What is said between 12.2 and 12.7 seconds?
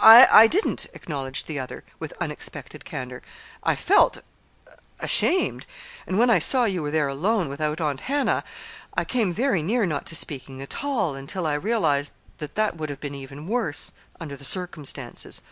that